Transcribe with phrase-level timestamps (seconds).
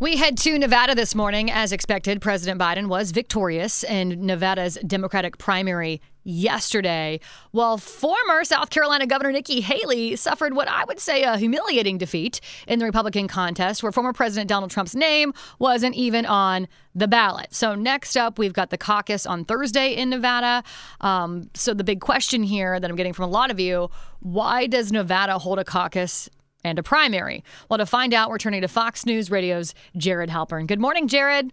[0.00, 1.50] We head to Nevada this morning.
[1.50, 7.18] As expected, President Biden was victorious in Nevada's Democratic primary yesterday,
[7.50, 12.40] while former South Carolina Governor Nikki Haley suffered what I would say a humiliating defeat
[12.68, 17.52] in the Republican contest, where former President Donald Trump's name wasn't even on the ballot.
[17.52, 20.62] So, next up, we've got the caucus on Thursday in Nevada.
[21.00, 23.90] Um, so, the big question here that I'm getting from a lot of you
[24.20, 26.28] why does Nevada hold a caucus
[26.64, 27.44] and a primary.
[27.68, 30.66] Well, to find out, we're turning to Fox News Radio's Jared Halpern.
[30.66, 31.52] Good morning, Jared.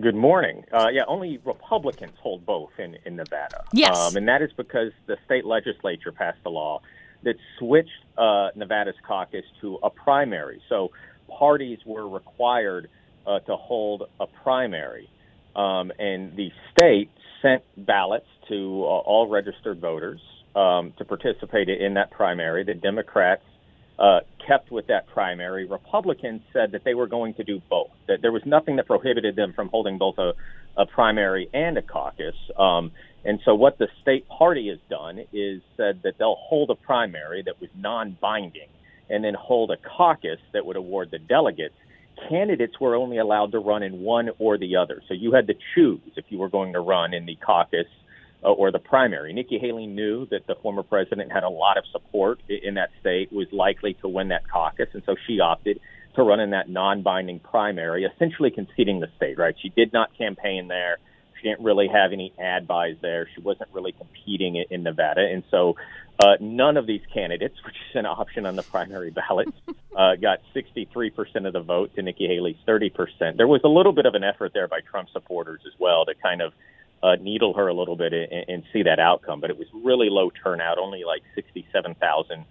[0.00, 0.64] Good morning.
[0.72, 3.64] Uh, yeah, only Republicans hold both in, in Nevada.
[3.72, 3.96] Yes.
[3.96, 6.80] Um, and that is because the state legislature passed a law
[7.22, 10.60] that switched uh, Nevada's caucus to a primary.
[10.68, 10.90] So
[11.28, 12.88] parties were required
[13.26, 15.08] uh, to hold a primary.
[15.54, 20.20] Um, and the state sent ballots to uh, all registered voters
[20.56, 22.64] um, to participate in that primary.
[22.64, 23.44] The Democrats
[23.98, 25.66] uh, kept with that primary.
[25.66, 29.36] Republicans said that they were going to do both, that there was nothing that prohibited
[29.36, 30.32] them from holding both a,
[30.76, 32.34] a primary and a caucus.
[32.58, 32.92] Um,
[33.24, 37.42] and so what the state party has done is said that they'll hold a primary
[37.42, 38.68] that was non binding
[39.08, 41.74] and then hold a caucus that would award the delegates.
[42.28, 45.02] Candidates were only allowed to run in one or the other.
[45.08, 47.86] So you had to choose if you were going to run in the caucus
[48.44, 49.32] uh, or the primary.
[49.32, 53.32] Nikki Haley knew that the former president had a lot of support in that state,
[53.32, 55.80] was likely to win that caucus, and so she opted
[56.16, 59.38] to run in that non-binding primary, essentially conceding the state.
[59.38, 59.54] Right?
[59.60, 60.98] She did not campaign there.
[61.40, 63.28] She didn't really have any ad buys there.
[63.34, 65.76] She wasn't really competing in Nevada, and so
[66.22, 69.48] uh, none of these candidates, which is an option on the primary ballot,
[69.96, 73.36] uh, got 63% of the vote to Nikki Haley's 30%.
[73.36, 76.14] There was a little bit of an effort there by Trump supporters as well to
[76.14, 76.52] kind of
[77.04, 79.40] uh, needle her a little bit and, and see that outcome.
[79.40, 82.44] But it was really low turnout, only like 67,000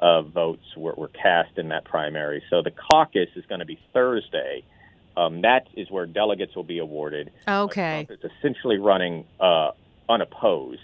[0.00, 2.42] uh, votes were, were cast in that primary.
[2.50, 4.64] So the caucus is going to be Thursday.
[5.16, 7.30] Um, that is where delegates will be awarded.
[7.46, 8.06] Okay.
[8.10, 9.70] It's essentially running uh,
[10.08, 10.80] unopposed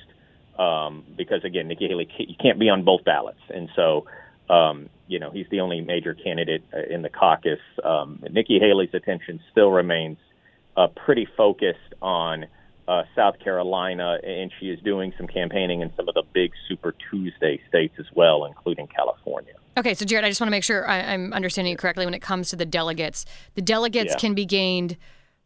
[0.57, 3.41] um, because, again, Nikki Haley, you can't be on both ballots.
[3.53, 4.07] And so,
[4.49, 7.61] um, you know, he's the only major candidate uh, in the caucus.
[7.83, 10.19] Um, Nikki Haley's attention still remains
[10.77, 12.47] uh, pretty focused on
[12.89, 16.95] uh, South Carolina, and she is doing some campaigning in some of the big Super
[17.11, 19.55] Tuesday states as well, including California.
[19.77, 22.15] Okay, so Jared, I just want to make sure I, am understanding you correctly when
[22.15, 23.27] it comes to the delegates.
[23.55, 24.19] The delegates yeah.
[24.19, 24.97] can be gained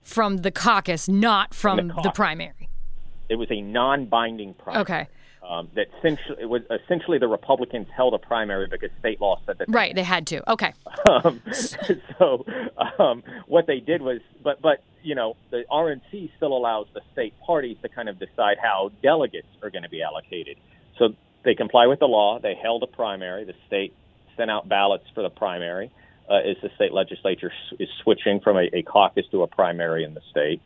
[0.03, 2.69] from the caucus, not from, from the, the, primary.
[3.29, 4.83] It was a non-binding primary.
[4.83, 5.09] Okay.
[5.51, 9.59] Um, that essentially, it was essentially the Republicans held a primary because state law said
[9.59, 9.67] that.
[9.67, 10.49] They right, they had to.
[10.49, 10.73] Okay.
[11.09, 11.43] Um,
[12.19, 12.47] so
[13.01, 17.35] um, what they did was, but but you know, the RNC still allows the state
[17.45, 20.57] parties to kind of decide how delegates are going to be allocated.
[20.99, 22.39] So they comply with the law.
[22.39, 23.45] They held a primary.
[23.45, 23.93] The state
[24.37, 25.91] sent out ballots for the primary.
[26.29, 27.51] Uh, as the state legislature
[27.81, 30.63] is switching from a, a, caucus to a primary in the state.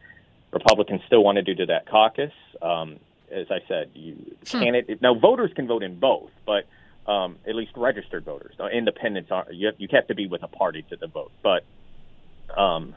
[0.53, 2.33] Republicans still want to do to that caucus.
[2.61, 2.99] Um,
[3.35, 4.61] as I said, you hmm.
[4.61, 6.67] candidate now voters can vote in both, but
[7.11, 10.43] um, at least registered voters, now, independents are you have, you have to be with
[10.43, 11.65] a party to the vote, but
[12.57, 12.95] um,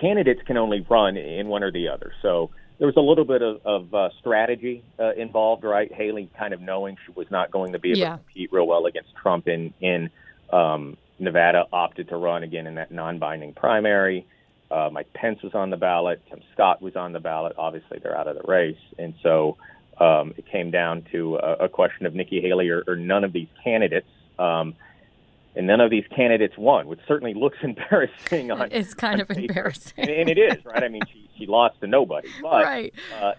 [0.00, 2.12] candidates can only run in one or the other.
[2.22, 5.92] So there was a little bit of, of uh, strategy uh, involved, right?
[5.92, 8.10] Haley kind of knowing she was not going to be able yeah.
[8.10, 10.10] to compete real well against Trump in in
[10.52, 14.26] um, Nevada, opted to run again in that non-binding primary.
[14.70, 16.22] Uh, Mike Pence was on the ballot.
[16.28, 17.54] Tim Scott was on the ballot.
[17.56, 19.56] Obviously, they're out of the race, and so
[19.98, 23.32] um, it came down to a, a question of Nikki Haley or, or none of
[23.32, 24.08] these candidates.
[24.38, 24.74] Um,
[25.56, 28.50] and none of these candidates won, which certainly looks embarrassing.
[28.50, 29.40] On it's kind of paper.
[29.40, 30.84] embarrassing, and, and, it is, right?
[30.84, 32.94] I mean, she she lost to nobody, but right.
[33.20, 33.32] Uh,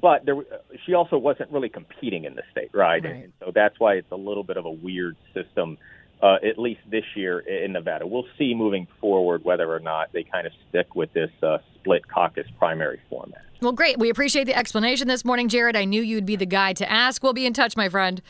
[0.00, 0.36] but there,
[0.84, 3.02] she also wasn't really competing in the state, right?
[3.02, 3.04] right.
[3.04, 5.78] And, and so that's why it's a little bit of a weird system,
[6.22, 8.06] uh, at least this year in Nevada.
[8.06, 12.08] We'll see moving forward whether or not they kind of stick with this uh, split
[12.08, 13.42] caucus primary format.
[13.60, 13.98] Well, great.
[13.98, 15.76] We appreciate the explanation this morning, Jared.
[15.76, 17.22] I knew you'd be the guy to ask.
[17.22, 18.20] We'll be in touch, my friend.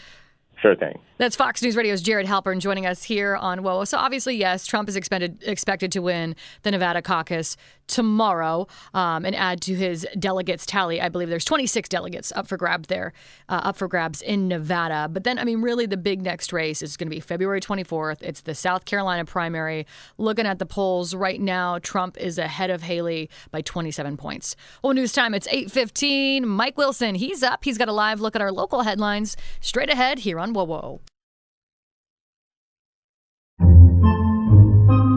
[0.63, 0.99] Sure thing.
[1.19, 3.87] That's Fox News Radio's Jared Halpern joining us here on WOWO.
[3.87, 7.57] So obviously, yes, Trump is expected expected to win the Nevada caucus
[7.87, 11.01] tomorrow um, and add to his delegates tally.
[11.01, 13.13] I believe there's 26 delegates up for grab there,
[13.49, 15.09] uh, up for grabs in Nevada.
[15.11, 18.23] But then, I mean, really, the big next race is going to be February 24th.
[18.23, 19.87] It's the South Carolina primary.
[20.19, 24.57] Looking at the polls right now, Trump is ahead of Haley by 27 points.
[24.83, 25.35] Well, news time.
[25.35, 26.47] It's 8:15.
[26.47, 27.65] Mike Wilson, he's up.
[27.65, 31.01] He's got a live look at our local headlines straight ahead here on WOWO.